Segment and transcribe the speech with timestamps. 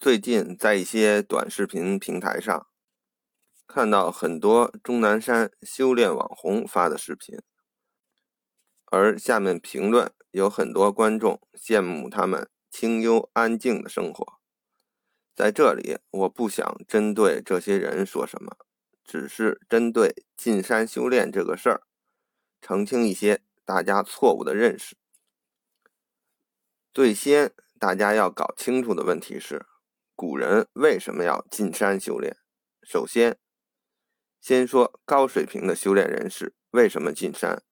[0.00, 2.66] 最近在一些短视频平台上
[3.66, 7.38] 看到很多钟南山修炼网红发的视频，
[8.86, 14.40] 而下面评论有很多观众羡慕他们清幽安静的生活。
[15.36, 18.56] 在这里，我不想针对这些人说什么，
[19.04, 21.82] 只是针对进山修炼这个事儿，
[22.62, 24.96] 澄清一些大家错误的认识。
[26.94, 29.66] 最先大家要搞清楚的问题是。
[30.20, 32.36] 古人为什么要进山修炼？
[32.82, 33.38] 首先，
[34.38, 37.62] 先说高水平的修炼人士为什么进山。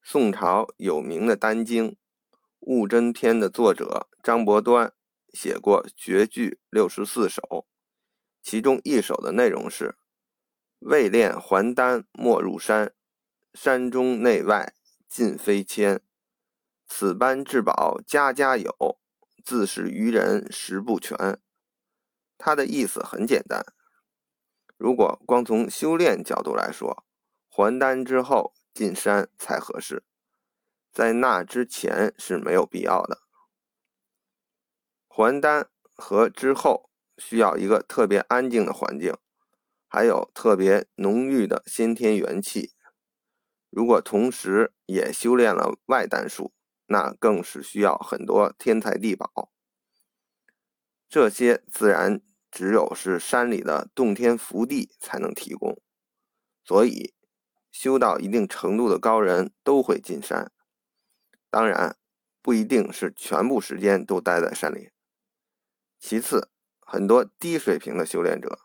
[0.00, 1.90] 宋朝有名的丹经
[2.60, 4.92] 《悟真篇》的作者张伯端
[5.32, 7.66] 写过绝句六十四首，
[8.40, 9.96] 其中一首的内容是
[10.78, 12.94] ：“未练还丹莫入山，
[13.52, 14.72] 山中内外
[15.08, 16.02] 尽非谦。
[16.86, 18.98] 此般至宝家家有。”
[19.44, 21.38] 自是愚人识不全，
[22.38, 23.64] 他的意思很简单。
[24.76, 27.04] 如果光从修炼角度来说，
[27.48, 30.04] 还丹之后进山才合适，
[30.92, 33.22] 在那之前是没有必要的。
[35.06, 39.14] 还丹和之后需要一个特别安静的环境，
[39.86, 42.72] 还有特别浓郁的先天元气。
[43.68, 46.52] 如果同时也修炼了外丹术，
[46.92, 49.50] 那更是需要很多天才地宝，
[51.08, 55.80] 这些自然只有是山里的洞天福地才能提供，
[56.62, 57.14] 所以
[57.70, 60.52] 修到一定程度的高人都会进山，
[61.48, 61.96] 当然
[62.42, 64.90] 不一定是全部时间都待在山里。
[65.98, 66.50] 其次，
[66.80, 68.58] 很多低水平的修炼者，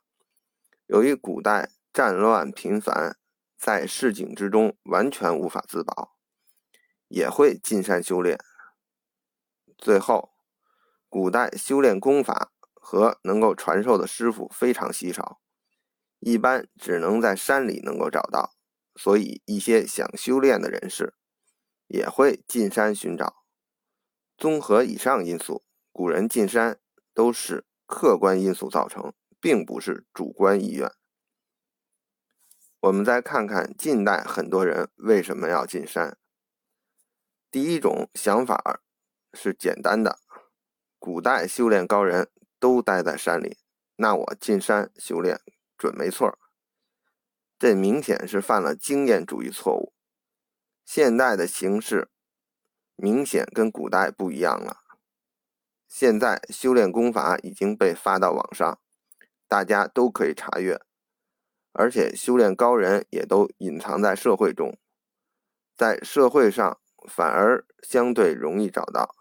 [0.87, 3.17] 由于古代战乱频繁，
[3.57, 6.16] 在市井之中完全无法自保。
[7.07, 8.37] 也会进山修炼。
[9.77, 10.33] 最后，
[11.07, 15.39] 古代修炼功法和能够传授的师傅非常稀少，
[16.19, 18.55] 一般只能在山里能够找到，
[18.95, 21.13] 所以一些想修炼的人士
[21.87, 23.43] 也会进山寻找。
[24.37, 26.79] 综合以上因素，古人进山
[27.13, 30.91] 都是客观因素造成，并不是主观意愿。
[32.79, 36.17] 我们再看看近代很多人为什么要进山。
[37.49, 38.81] 第一种想法
[39.33, 40.19] 是简单的，
[40.99, 43.57] 古代修炼高人都待在山里，
[43.95, 45.39] 那我进山修炼
[45.77, 46.37] 准没错。
[47.57, 49.93] 这明显是犯了经验主义错误。
[50.85, 52.09] 现代的形势
[52.97, 54.83] 明显跟古代不一样了。
[55.87, 58.79] 现在修炼功法已经被发到网上，
[59.47, 60.81] 大家都可以查阅，
[61.71, 64.77] 而且修炼高人也都隐藏在社会中，
[65.77, 66.81] 在社会上。
[67.07, 69.15] 反而相对容易找到。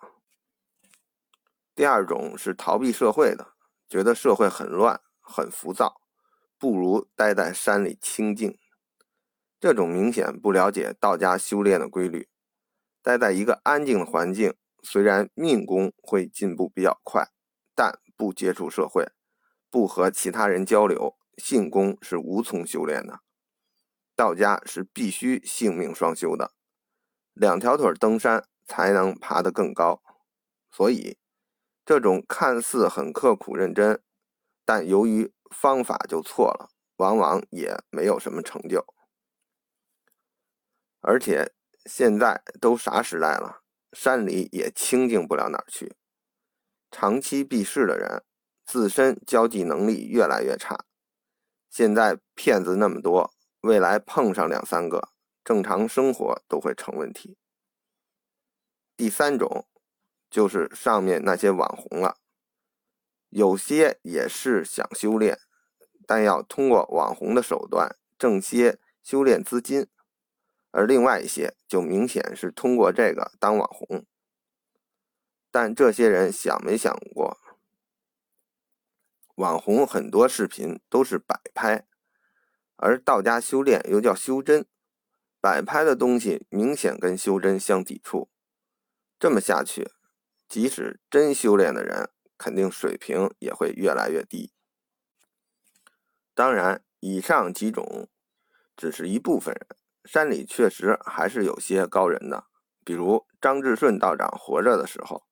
[1.74, 3.54] 第二种是逃避社会的，
[3.88, 6.00] 觉得社会很乱、很浮躁，
[6.58, 8.58] 不如待在山里清静。
[9.60, 12.28] 这种明显不了解道家修炼的规律，
[13.02, 17.28] 待在一个安静的环境，虽然命功会进步比较快，
[17.74, 19.12] 但不接触社会，
[19.70, 23.20] 不和其他人交流，性功是无从修炼的。
[24.14, 26.52] 道家是必须性命双修的。
[27.36, 30.02] 两条腿登山才能爬得更高，
[30.70, 31.18] 所以
[31.84, 34.02] 这种看似很刻苦认真，
[34.64, 38.86] 但由于方法就错了，往往也没有什么成就。
[41.02, 41.52] 而且
[41.84, 43.60] 现在都啥时代了，
[43.92, 45.94] 山里也清静不了哪儿去。
[46.90, 48.24] 长期避世的人，
[48.64, 50.86] 自身交际能力越来越差。
[51.68, 55.10] 现在骗子那么多，未来碰上两三个。
[55.46, 57.38] 正常生活都会成问题。
[58.96, 59.68] 第三种
[60.28, 62.16] 就是上面那些网红了，
[63.28, 65.38] 有些也是想修炼，
[66.04, 69.86] 但要通过网红的手段挣些修炼资金，
[70.72, 74.04] 而另外一些就明显是通过这个当网红。
[75.52, 77.38] 但这些人想没想过，
[79.36, 81.86] 网红很多视频都是摆拍，
[82.74, 84.66] 而道家修炼又叫修真。
[85.46, 88.28] 摆拍的东西明显跟修真相抵触，
[89.16, 89.92] 这么下去，
[90.48, 94.52] 即使真修炼的人，肯定水平也会越来越低。
[96.34, 98.08] 当然，以上几种
[98.76, 99.68] 只是一部分人，
[100.04, 102.46] 山里确实还是有些高人的，
[102.84, 105.28] 比如张志顺道长活着的时候，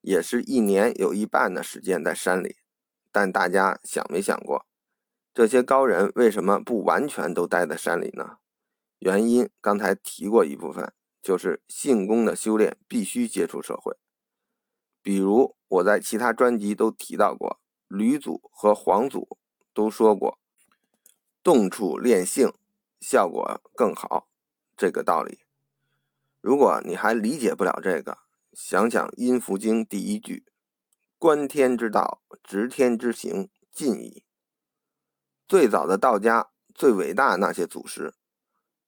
[0.00, 2.56] 也是一年有一半的时间在山里。
[3.10, 4.64] 但大家想没想过，
[5.34, 8.38] 这些高人为什么不完全都待在山里呢？
[9.04, 13.96] 原因刚才提过一部分，就是性功的修炼必须接触社会。
[15.02, 17.58] 比如我在其他专辑都提到过，
[17.88, 19.36] 吕祖和黄祖
[19.74, 20.38] 都说过，
[21.42, 22.52] 动处练性，
[23.00, 24.28] 效果更好，
[24.76, 25.40] 这个道理。
[26.40, 28.18] 如果你还理解不了这个，
[28.52, 30.46] 想想《阴符经》第一句
[31.18, 34.22] ：“观天之道，执天之行，尽矣。”
[35.48, 38.14] 最早的道家、最伟大那些祖师，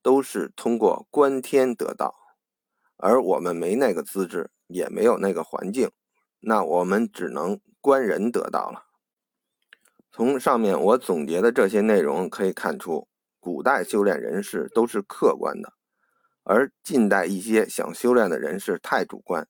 [0.05, 2.15] 都是通过观天得道，
[2.99, 5.91] 而我们没那个资质，也没有那个环境，
[6.41, 8.85] 那我们只能观人得道了。
[10.12, 13.09] 从上面我总结的这些内容可以看出，
[13.41, 15.73] 古代修炼人士都是客观的，
[16.43, 19.49] 而近代一些想修炼的人士太主观。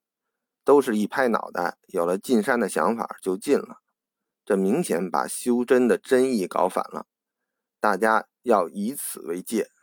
[0.63, 3.81] 都是一拍脑袋，有了进山的想法就进了，
[4.47, 7.07] 这明显把修真的真意搞反了。
[7.81, 9.74] 大家要以此为戒。